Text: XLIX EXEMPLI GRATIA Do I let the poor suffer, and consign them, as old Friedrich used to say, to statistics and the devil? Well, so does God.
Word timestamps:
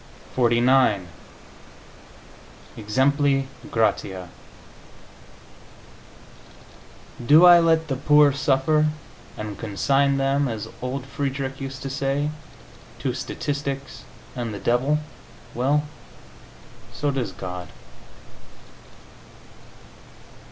XLIX 0.35 1.03
EXEMPLI 2.75 3.45
GRATIA 3.69 4.29
Do 7.23 7.45
I 7.45 7.59
let 7.59 7.87
the 7.87 7.95
poor 7.97 8.33
suffer, 8.33 8.87
and 9.37 9.59
consign 9.59 10.17
them, 10.17 10.47
as 10.47 10.67
old 10.81 11.05
Friedrich 11.05 11.61
used 11.61 11.83
to 11.83 11.89
say, 11.91 12.31
to 12.97 13.13
statistics 13.13 14.03
and 14.35 14.55
the 14.55 14.59
devil? 14.59 14.97
Well, 15.53 15.83
so 16.91 17.11
does 17.11 17.31
God. 17.31 17.67